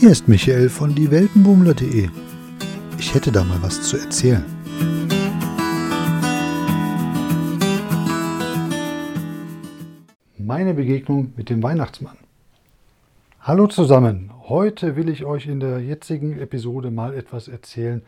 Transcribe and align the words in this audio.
Hier 0.00 0.12
ist 0.12 0.28
Michael 0.28 0.70
von 0.70 0.94
dieweltenbummler.de. 0.94 2.08
Ich 2.98 3.14
hätte 3.14 3.30
da 3.30 3.44
mal 3.44 3.60
was 3.60 3.82
zu 3.82 3.98
erzählen. 3.98 4.42
Meine 10.38 10.72
Begegnung 10.72 11.34
mit 11.36 11.50
dem 11.50 11.62
Weihnachtsmann. 11.62 12.16
Hallo 13.42 13.66
zusammen. 13.66 14.30
Heute 14.48 14.96
will 14.96 15.10
ich 15.10 15.26
euch 15.26 15.46
in 15.46 15.60
der 15.60 15.80
jetzigen 15.80 16.38
Episode 16.38 16.90
mal 16.90 17.12
etwas 17.12 17.48
erzählen 17.48 18.00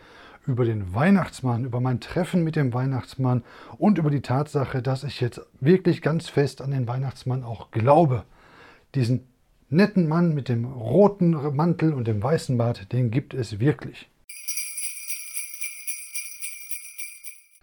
über 0.47 0.65
den 0.65 0.95
Weihnachtsmann, 0.95 1.67
über 1.67 1.83
mein 1.83 2.01
Treffen 2.01 2.43
mit 2.43 2.57
dem 2.57 2.73
Weihnachtsmann 2.73 3.45
und 3.77 3.99
über 3.99 4.09
die 4.11 4.23
Tatsache, 4.23 4.81
dass 4.81 5.05
ich 5.05 5.21
jetzt 5.21 5.43
wirklich 5.61 6.01
ganz 6.01 6.31
fest 6.31 6.63
an 6.63 6.71
den 6.71 6.89
Weihnachtsmann 6.89 7.45
auch 7.45 7.71
glaube. 7.71 8.25
Diesen 8.95 9.27
netten 9.73 10.07
Mann 10.07 10.35
mit 10.35 10.49
dem 10.49 10.65
roten 10.65 11.31
Mantel 11.57 11.95
und 11.95 12.07
dem 12.07 12.23
weißen 12.23 12.59
Bart, 12.59 12.93
den 12.93 13.11
gibt 13.11 13.33
es 13.33 13.59
wirklich. 13.59 14.11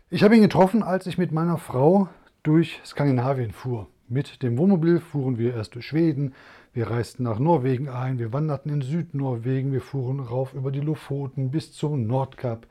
Ich 0.09 0.23
habe 0.23 0.35
ihn 0.35 0.41
getroffen, 0.41 0.81
als 0.81 1.05
ich 1.05 1.19
mit 1.19 1.31
meiner 1.31 1.59
Frau 1.59 2.09
durch 2.41 2.81
Skandinavien 2.83 3.51
fuhr. 3.51 3.87
Mit 4.07 4.41
dem 4.41 4.57
Wohnmobil 4.57 4.99
fuhren 4.99 5.37
wir 5.37 5.53
erst 5.53 5.75
durch 5.75 5.85
Schweden, 5.85 6.33
wir 6.73 6.89
reisten 6.89 7.23
nach 7.23 7.37
Norwegen 7.37 7.89
ein, 7.89 8.17
wir 8.17 8.33
wanderten 8.33 8.71
in 8.71 8.81
Südnorwegen, 8.81 9.71
wir 9.71 9.81
fuhren 9.81 10.19
rauf 10.19 10.55
über 10.55 10.71
die 10.71 10.79
Lofoten 10.79 11.51
bis 11.51 11.73
zum 11.73 12.07
Nordkap 12.07 12.65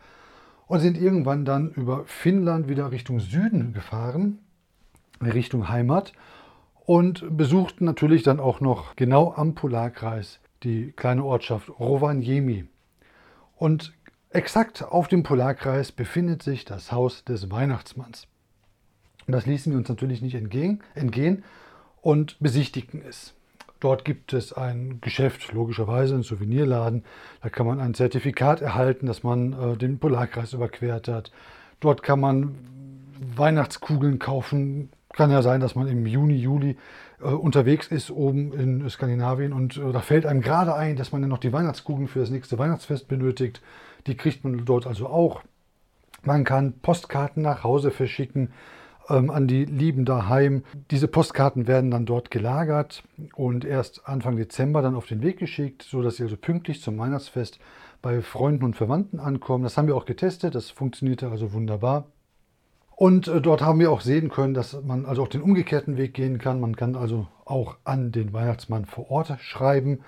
und 0.67 0.81
sind 0.81 0.99
irgendwann 0.99 1.45
dann 1.45 1.71
über 1.71 2.05
Finnland 2.07 2.69
wieder 2.69 2.91
Richtung 2.91 3.21
Süden 3.21 3.73
gefahren, 3.73 4.41
Richtung 5.21 5.69
Heimat 5.69 6.13
und 6.89 7.37
besuchten 7.37 7.85
natürlich 7.85 8.23
dann 8.23 8.41
auch 8.41 8.63
noch 8.63 8.97
genau 8.97 9.35
am 9.37 9.55
Polarkreis 9.55 10.41
die 10.63 10.93
kleine 10.93 11.23
Ortschaft 11.23 11.69
Rovaniemi. 11.69 12.65
Und 13.57 13.93
exakt 14.31 14.83
auf 14.83 15.07
dem 15.07 15.23
Polarkreis 15.23 15.93
befindet 15.93 16.43
sich 16.43 16.65
das 16.65 16.91
Haus 16.91 17.25
des 17.25 17.51
Weihnachtsmanns. 17.51 18.27
Und 19.27 19.33
das 19.35 19.45
ließen 19.45 19.71
wir 19.71 19.79
uns 19.79 19.91
natürlich 19.91 20.23
nicht 20.23 20.35
entgehen, 20.35 20.83
entgehen 20.95 21.45
und 22.01 22.39
besichtigten 22.41 23.03
es. 23.07 23.35
Dort 23.81 24.07
gibt 24.07 24.33
es 24.33 24.55
ein 24.55 25.03
Geschäft, 25.03 25.53
logischerweise 25.53 26.15
ein 26.15 26.23
Souvenirladen. 26.23 27.05
Da 27.43 27.51
kann 27.51 27.67
man 27.67 27.81
ein 27.81 27.93
Zertifikat 27.93 28.63
erhalten, 28.63 29.05
dass 29.05 29.23
man 29.23 29.53
äh, 29.53 29.77
den 29.77 29.99
Polarkreis 29.99 30.55
überquert 30.55 31.07
hat. 31.07 31.33
Dort 31.81 32.03
kann 32.03 32.21
man 32.21 32.55
Weihnachtskugeln 33.37 34.19
kaufen, 34.19 34.89
kann 35.13 35.31
ja 35.31 35.43
sein, 35.43 35.61
dass 35.61 35.75
man 35.75 35.89
im 35.89 36.07
Juni, 36.07 36.37
Juli 36.37 36.77
äh, 37.21 37.25
unterwegs 37.25 37.89
ist 37.89 38.11
oben 38.11 38.53
in 38.53 38.89
Skandinavien 38.91 39.53
und 39.53 39.77
äh, 39.77 39.93
da 39.93 40.01
fällt 40.01 40.27
einem 40.27 40.41
gerade 40.41 40.75
ein, 40.75 40.97
dass 40.97 41.13
man 41.13 41.23
ja 41.23 41.29
noch 41.29 41.39
die 41.39 41.53
Weihnachtskugeln 41.53 42.09
für 42.09 42.21
das 42.21 42.31
nächste 42.31 42.59
Weihnachtsfest 42.59 43.09
benötigt. 43.09 43.63
Die 44.07 44.17
kriegt 44.17 44.45
man 44.45 44.65
dort 44.65 44.87
also 44.87 45.09
auch. 45.09 45.43
Man 46.23 46.45
kann 46.45 46.75
Postkarten 46.81 47.43
nach 47.43 47.65
Hause 47.65 47.91
verschicken 47.91 48.53
ähm, 49.09 49.31
an 49.31 49.47
die 49.47 49.65
Lieben 49.65 50.05
daheim. 50.05 50.65
Diese 50.91 51.09
Postkarten 51.09 51.67
werden 51.67 51.91
dann 51.91 52.07
dort 52.07 52.31
gelagert 52.31 53.03
und 53.35 53.65
erst 53.65 54.07
Anfang 54.07 54.37
Dezember 54.37 54.83
dann 54.83 54.95
auf 54.95 55.07
den 55.07 55.23
Weg 55.23 55.39
geschickt, 55.39 55.83
sodass 55.83 56.17
sie 56.17 56.25
also 56.25 56.37
pünktlich 56.37 56.83
zum 56.83 56.99
Weihnachtsfest 56.99 57.59
bei 58.03 58.21
Freunden 58.21 58.65
und 58.65 58.77
Verwandten 58.77 59.21
ankommen. 59.21 59.65
Das 59.65 59.77
haben 59.77 59.89
wir 59.89 59.97
auch 59.97 60.07
getestet, 60.07 60.55
das 60.55 60.71
funktionierte 60.71 61.29
also 61.31 61.53
wunderbar. 61.53 62.07
Und 62.99 63.29
äh, 63.29 63.41
dort 63.41 63.63
haben 63.63 63.79
wir 63.79 63.93
auch 63.93 64.01
sehen 64.01 64.29
können, 64.29 64.55
dass 64.55 64.83
man 64.83 65.07
also 65.07 65.23
auch 65.23 65.29
den 65.29 65.41
umgekehrten 65.41 65.97
Weg 65.97 66.15
gehen 66.15 66.39
kann. 66.39 66.59
Man 66.59 66.75
kann 66.75 66.97
also 66.97 67.29
auch 67.45 67.77
an 67.85 68.11
den 68.11 68.33
Weihnachtsmann 68.33 68.87
vor 68.87 69.09
Ort 69.09 69.33
schreiben. 69.41 70.01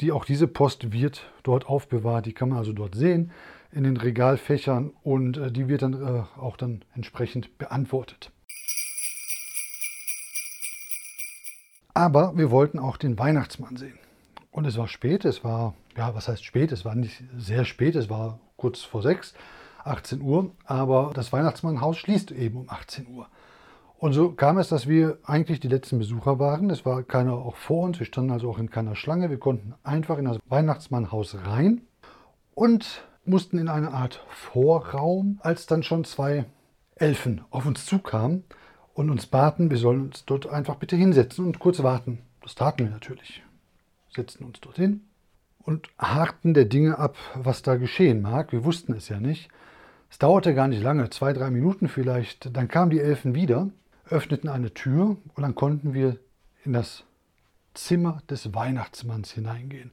Die, 0.00 0.12
auch 0.12 0.24
diese 0.24 0.46
Post 0.46 0.92
wird 0.92 1.28
dort 1.42 1.66
aufbewahrt. 1.66 2.24
Die 2.24 2.32
kann 2.32 2.50
man 2.50 2.58
also 2.58 2.72
dort 2.72 2.94
sehen 2.94 3.32
in 3.72 3.82
den 3.82 3.96
Regalfächern 3.96 4.92
und 5.02 5.36
äh, 5.38 5.50
die 5.50 5.66
wird 5.66 5.82
dann 5.82 5.94
äh, 5.94 6.22
auch 6.38 6.56
dann 6.56 6.84
entsprechend 6.94 7.58
beantwortet. 7.58 8.30
Aber 11.94 12.36
wir 12.36 12.52
wollten 12.52 12.78
auch 12.78 12.96
den 12.96 13.18
Weihnachtsmann 13.18 13.76
sehen. 13.76 13.98
Und 14.52 14.66
es 14.66 14.78
war 14.78 14.86
spät, 14.86 15.24
es 15.24 15.42
war, 15.42 15.74
ja, 15.96 16.14
was 16.14 16.28
heißt 16.28 16.44
spät? 16.44 16.70
Es 16.70 16.84
war 16.84 16.94
nicht 16.94 17.24
sehr 17.36 17.64
spät, 17.64 17.96
es 17.96 18.08
war 18.08 18.38
kurz 18.56 18.82
vor 18.82 19.02
sechs. 19.02 19.34
18 19.86 20.20
Uhr, 20.20 20.50
aber 20.64 21.12
das 21.14 21.32
Weihnachtsmannhaus 21.32 21.96
schließt 21.98 22.30
eben 22.32 22.58
um 22.58 22.70
18 22.70 23.06
Uhr. 23.08 23.28
Und 23.98 24.12
so 24.12 24.32
kam 24.32 24.58
es, 24.58 24.68
dass 24.68 24.86
wir 24.86 25.18
eigentlich 25.24 25.60
die 25.60 25.68
letzten 25.68 25.98
Besucher 25.98 26.38
waren. 26.38 26.68
Es 26.68 26.84
war 26.84 27.02
keiner 27.02 27.32
auch 27.34 27.56
vor 27.56 27.84
uns, 27.84 27.98
wir 27.98 28.06
standen 28.06 28.30
also 28.30 28.50
auch 28.50 28.58
in 28.58 28.70
keiner 28.70 28.94
Schlange. 28.94 29.30
Wir 29.30 29.38
konnten 29.38 29.74
einfach 29.84 30.18
in 30.18 30.26
das 30.26 30.38
Weihnachtsmannhaus 30.48 31.36
rein 31.46 31.80
und 32.54 33.04
mussten 33.24 33.58
in 33.58 33.68
eine 33.68 33.92
Art 33.92 34.22
Vorraum, 34.28 35.38
als 35.42 35.66
dann 35.66 35.82
schon 35.82 36.04
zwei 36.04 36.44
Elfen 36.94 37.42
auf 37.50 37.66
uns 37.66 37.86
zukamen 37.86 38.44
und 38.94 39.10
uns 39.10 39.26
baten, 39.26 39.70
wir 39.70 39.78
sollen 39.78 40.06
uns 40.06 40.24
dort 40.24 40.46
einfach 40.46 40.76
bitte 40.76 40.96
hinsetzen 40.96 41.44
und 41.44 41.58
kurz 41.58 41.82
warten. 41.82 42.20
Das 42.42 42.54
taten 42.54 42.84
wir 42.84 42.90
natürlich. 42.90 43.42
Setzten 44.14 44.44
uns 44.44 44.60
dorthin 44.60 45.02
und 45.58 45.88
harrten 45.98 46.54
der 46.54 46.64
Dinge 46.64 46.98
ab, 46.98 47.16
was 47.34 47.62
da 47.62 47.76
geschehen 47.76 48.22
mag. 48.22 48.52
Wir 48.52 48.64
wussten 48.64 48.94
es 48.94 49.08
ja 49.08 49.20
nicht. 49.20 49.50
Es 50.10 50.18
dauerte 50.18 50.54
gar 50.54 50.68
nicht 50.68 50.82
lange, 50.82 51.10
zwei, 51.10 51.32
drei 51.32 51.50
Minuten 51.50 51.88
vielleicht. 51.88 52.54
Dann 52.56 52.68
kamen 52.68 52.90
die 52.90 53.00
Elfen 53.00 53.34
wieder, 53.34 53.70
öffneten 54.08 54.48
eine 54.48 54.72
Tür 54.72 55.16
und 55.34 55.42
dann 55.42 55.54
konnten 55.54 55.94
wir 55.94 56.18
in 56.64 56.72
das 56.72 57.04
Zimmer 57.74 58.22
des 58.30 58.54
Weihnachtsmanns 58.54 59.32
hineingehen. 59.32 59.92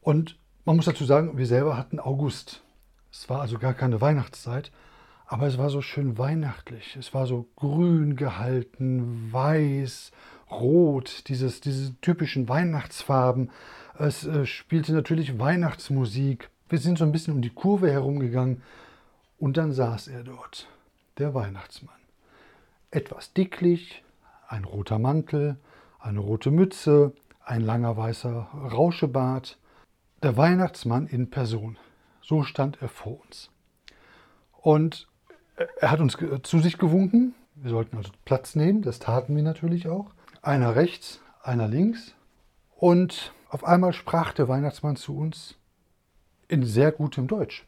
Und 0.00 0.38
man 0.64 0.76
muss 0.76 0.84
dazu 0.84 1.04
sagen, 1.04 1.36
wir 1.36 1.46
selber 1.46 1.76
hatten 1.76 1.98
August. 1.98 2.62
Es 3.10 3.28
war 3.28 3.40
also 3.40 3.58
gar 3.58 3.74
keine 3.74 4.00
Weihnachtszeit, 4.00 4.70
aber 5.26 5.46
es 5.46 5.58
war 5.58 5.70
so 5.70 5.80
schön 5.80 6.18
weihnachtlich. 6.18 6.96
Es 6.96 7.14
war 7.14 7.26
so 7.26 7.48
grün 7.56 8.16
gehalten, 8.16 9.32
weiß, 9.32 10.12
rot, 10.50 11.28
dieses, 11.28 11.60
diese 11.60 11.98
typischen 12.00 12.48
Weihnachtsfarben. 12.48 13.50
Es 13.98 14.24
äh, 14.26 14.46
spielte 14.46 14.92
natürlich 14.92 15.38
Weihnachtsmusik. 15.38 16.50
Wir 16.68 16.78
sind 16.78 16.98
so 16.98 17.04
ein 17.04 17.12
bisschen 17.12 17.34
um 17.34 17.42
die 17.42 17.50
Kurve 17.50 17.90
herumgegangen 17.90 18.62
und 19.38 19.56
dann 19.56 19.72
saß 19.72 20.08
er 20.08 20.24
dort, 20.24 20.68
der 21.18 21.34
Weihnachtsmann. 21.34 21.94
Etwas 22.90 23.32
dicklich, 23.32 24.02
ein 24.48 24.64
roter 24.64 24.98
Mantel, 24.98 25.56
eine 25.98 26.20
rote 26.20 26.50
Mütze, 26.50 27.12
ein 27.44 27.60
langer 27.60 27.96
weißer 27.96 28.48
Rauschebart. 28.72 29.58
Der 30.22 30.36
Weihnachtsmann 30.36 31.06
in 31.06 31.30
Person. 31.30 31.76
So 32.22 32.42
stand 32.42 32.80
er 32.80 32.88
vor 32.88 33.20
uns. 33.22 33.50
Und 34.52 35.06
er 35.80 35.90
hat 35.90 36.00
uns 36.00 36.16
zu 36.42 36.58
sich 36.60 36.78
gewunken. 36.78 37.34
Wir 37.54 37.70
sollten 37.70 37.96
also 37.96 38.10
Platz 38.24 38.56
nehmen. 38.56 38.82
Das 38.82 38.98
taten 38.98 39.36
wir 39.36 39.42
natürlich 39.42 39.88
auch. 39.88 40.10
Einer 40.44 40.76
rechts, 40.76 41.22
einer 41.42 41.68
links. 41.68 42.14
Und 42.76 43.32
auf 43.48 43.64
einmal 43.64 43.94
sprach 43.94 44.34
der 44.34 44.46
Weihnachtsmann 44.46 44.96
zu 44.96 45.16
uns 45.16 45.56
in 46.48 46.64
sehr 46.64 46.92
gutem 46.92 47.28
Deutsch 47.28 47.64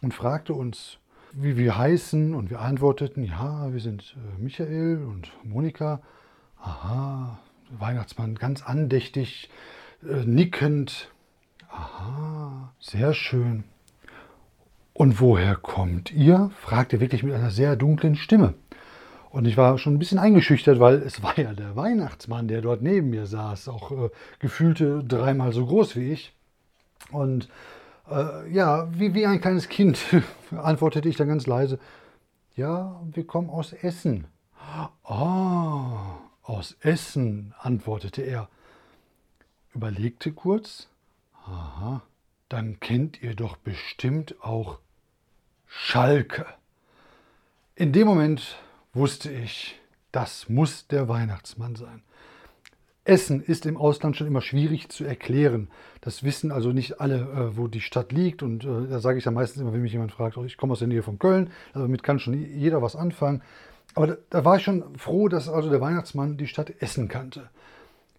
und 0.00 0.14
fragte 0.14 0.54
uns, 0.54 0.96
wie 1.32 1.58
wir 1.58 1.76
heißen. 1.76 2.34
Und 2.34 2.48
wir 2.48 2.60
antworteten, 2.60 3.24
ja, 3.24 3.70
wir 3.74 3.80
sind 3.80 4.16
äh, 4.16 4.42
Michael 4.42 5.04
und 5.04 5.30
Monika. 5.44 6.00
Aha, 6.58 7.38
Weihnachtsmann 7.70 8.36
ganz 8.36 8.62
andächtig, 8.62 9.50
äh, 10.02 10.24
nickend. 10.24 11.12
Aha, 11.68 12.72
sehr 12.80 13.12
schön. 13.12 13.64
Und 14.94 15.20
woher 15.20 15.56
kommt 15.56 16.10
ihr? 16.10 16.50
fragte 16.58 17.00
wirklich 17.00 17.22
mit 17.22 17.34
einer 17.34 17.50
sehr 17.50 17.76
dunklen 17.76 18.16
Stimme. 18.16 18.54
Und 19.32 19.46
ich 19.46 19.56
war 19.56 19.78
schon 19.78 19.94
ein 19.94 19.98
bisschen 19.98 20.18
eingeschüchtert, 20.18 20.78
weil 20.78 20.96
es 20.96 21.22
war 21.22 21.38
ja 21.38 21.54
der 21.54 21.74
Weihnachtsmann, 21.74 22.48
der 22.48 22.60
dort 22.60 22.82
neben 22.82 23.08
mir 23.08 23.24
saß, 23.24 23.68
auch 23.68 23.90
äh, 23.90 24.10
gefühlte 24.40 25.02
dreimal 25.02 25.52
so 25.52 25.64
groß 25.64 25.96
wie 25.96 26.12
ich. 26.12 26.34
Und 27.10 27.48
äh, 28.10 28.52
ja, 28.52 28.88
wie, 28.92 29.14
wie 29.14 29.24
ein 29.24 29.40
kleines 29.40 29.70
Kind 29.70 29.98
antwortete 30.50 31.08
ich 31.08 31.16
dann 31.16 31.28
ganz 31.28 31.46
leise, 31.46 31.78
ja, 32.56 33.00
wir 33.10 33.26
kommen 33.26 33.48
aus 33.48 33.72
Essen. 33.72 34.26
Ah, 35.02 36.18
aus 36.42 36.76
Essen, 36.80 37.54
antwortete 37.58 38.20
er. 38.20 38.50
Überlegte 39.74 40.32
kurz, 40.32 40.88
aha, 41.46 42.02
dann 42.50 42.80
kennt 42.80 43.22
ihr 43.22 43.34
doch 43.34 43.56
bestimmt 43.56 44.34
auch 44.42 44.78
Schalke. 45.66 46.44
In 47.74 47.94
dem 47.94 48.06
Moment 48.06 48.58
wusste 48.92 49.30
ich, 49.30 49.80
das 50.10 50.48
muss 50.48 50.86
der 50.86 51.08
Weihnachtsmann 51.08 51.74
sein. 51.76 52.02
Essen 53.04 53.42
ist 53.42 53.66
im 53.66 53.76
Ausland 53.76 54.16
schon 54.16 54.28
immer 54.28 54.42
schwierig 54.42 54.88
zu 54.88 55.04
erklären. 55.04 55.68
Das 56.02 56.22
wissen 56.22 56.52
also 56.52 56.70
nicht 56.70 57.00
alle, 57.00 57.20
äh, 57.20 57.56
wo 57.56 57.66
die 57.66 57.80
Stadt 57.80 58.12
liegt. 58.12 58.42
Und 58.42 58.64
äh, 58.64 58.88
da 58.88 59.00
sage 59.00 59.18
ich 59.18 59.24
ja 59.24 59.32
meistens 59.32 59.60
immer, 59.60 59.72
wenn 59.72 59.82
mich 59.82 59.92
jemand 59.92 60.12
fragt, 60.12 60.36
oh, 60.36 60.44
ich 60.44 60.56
komme 60.56 60.72
aus 60.72 60.78
der 60.78 60.88
Nähe 60.88 61.02
von 61.02 61.18
Köln, 61.18 61.50
also 61.72 61.86
damit 61.86 62.02
kann 62.04 62.20
schon 62.20 62.34
jeder 62.34 62.80
was 62.80 62.94
anfangen. 62.94 63.42
aber 63.94 64.06
da, 64.06 64.16
da 64.30 64.44
war 64.44 64.56
ich 64.56 64.62
schon 64.62 64.96
froh, 64.96 65.28
dass 65.28 65.48
also 65.48 65.68
der 65.68 65.80
Weihnachtsmann 65.80 66.36
die 66.36 66.46
Stadt 66.46 66.72
Essen 66.80 67.08
kannte. 67.08 67.50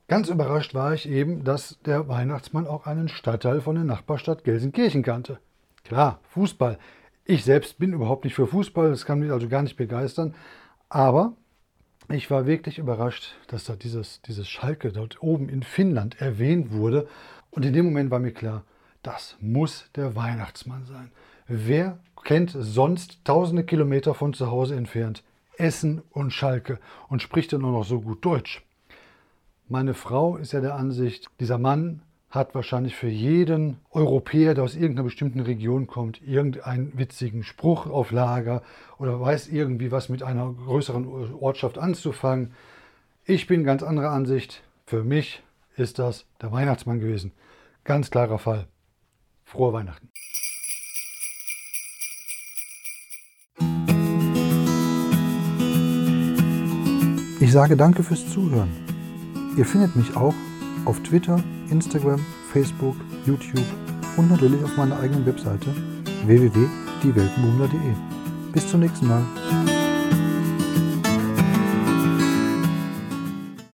Ganz 0.09 0.27
überrascht 0.27 0.75
war 0.75 0.93
ich 0.93 1.07
eben, 1.07 1.45
dass 1.45 1.79
der 1.85 2.09
Weihnachtsmann 2.09 2.67
auch 2.67 2.85
einen 2.85 3.07
Stadtteil 3.07 3.61
von 3.61 3.75
der 3.75 3.85
Nachbarstadt 3.85 4.43
Gelsenkirchen 4.43 5.01
kannte. 5.01 5.39
Klar, 5.85 6.19
Fußball. 6.29 6.77
Ich 7.23 7.45
selbst 7.45 7.79
bin 7.79 7.93
überhaupt 7.93 8.25
nicht 8.25 8.35
für 8.35 8.47
Fußball, 8.47 8.89
das 8.89 9.05
kann 9.05 9.19
mich 9.19 9.31
also 9.31 9.47
gar 9.47 9.61
nicht 9.61 9.77
begeistern. 9.77 10.35
Aber 10.93 11.33
ich 12.07 12.29
war 12.29 12.45
wirklich 12.45 12.77
überrascht, 12.77 13.33
dass 13.47 13.63
da 13.63 13.75
dieses, 13.75 14.21
dieses 14.21 14.47
Schalke 14.47 14.91
dort 14.91 15.23
oben 15.23 15.49
in 15.49 15.63
Finnland 15.63 16.21
erwähnt 16.21 16.71
wurde. 16.71 17.07
Und 17.49 17.65
in 17.65 17.73
dem 17.73 17.85
Moment 17.85 18.11
war 18.11 18.19
mir 18.19 18.31
klar, 18.31 18.63
das 19.01 19.35
muss 19.39 19.89
der 19.95 20.15
Weihnachtsmann 20.15 20.85
sein. 20.85 21.11
Wer 21.47 21.97
kennt 22.23 22.55
sonst 22.55 23.25
tausende 23.25 23.63
Kilometer 23.63 24.13
von 24.13 24.35
zu 24.35 24.51
Hause 24.51 24.75
entfernt 24.75 25.23
Essen 25.57 26.03
und 26.11 26.29
Schalke 26.29 26.79
und 27.09 27.23
spricht 27.23 27.53
dann 27.53 27.65
auch 27.65 27.71
noch 27.71 27.85
so 27.85 28.01
gut 28.01 28.23
Deutsch? 28.23 28.63
Meine 29.67 29.95
Frau 29.95 30.37
ist 30.37 30.53
ja 30.53 30.61
der 30.61 30.75
Ansicht, 30.75 31.27
dieser 31.39 31.57
Mann 31.57 32.03
hat 32.33 32.55
wahrscheinlich 32.55 32.95
für 32.95 33.07
jeden 33.07 33.77
Europäer, 33.91 34.55
der 34.55 34.63
aus 34.63 34.73
irgendeiner 34.73 35.03
bestimmten 35.03 35.39
Region 35.39 35.85
kommt, 35.85 36.19
irgendeinen 36.27 36.97
witzigen 36.97 37.43
Spruch 37.43 37.85
auf 37.85 38.09
Lager 38.09 38.63
oder 38.97 39.21
weiß 39.21 39.49
irgendwie 39.49 39.91
was 39.91 40.09
mit 40.09 40.23
einer 40.23 40.51
größeren 40.51 41.35
Ortschaft 41.39 41.77
anzufangen. 41.77 42.53
Ich 43.23 43.45
bin 43.45 43.63
ganz 43.63 43.83
anderer 43.83 44.09
Ansicht. 44.09 44.63
Für 44.87 45.03
mich 45.03 45.43
ist 45.77 45.99
das 45.99 46.25
der 46.41 46.51
Weihnachtsmann 46.51 46.99
gewesen. 46.99 47.33
Ganz 47.83 48.09
klarer 48.09 48.39
Fall. 48.39 48.65
Frohe 49.45 49.71
Weihnachten. 49.71 50.09
Ich 57.39 57.51
sage 57.51 57.77
danke 57.77 58.01
fürs 58.01 58.27
Zuhören. 58.27 58.71
Ihr 59.55 59.65
findet 59.65 59.95
mich 59.95 60.15
auch 60.15 60.33
auf 60.85 60.99
Twitter, 61.01 61.41
Instagram, 61.69 62.19
Facebook, 62.51 62.95
YouTube 63.25 63.65
und 64.17 64.29
natürlich 64.29 64.63
auf 64.63 64.75
meiner 64.77 64.99
eigenen 64.99 65.25
Webseite 65.25 65.67
www.dieweltenbummler.de. 66.25 67.79
Bis 68.51 68.67
zum 68.69 68.81
nächsten 68.81 69.07
Mal. 69.07 69.23